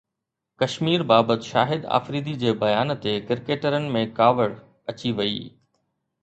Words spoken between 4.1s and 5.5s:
ڪاوڙ اچي وئي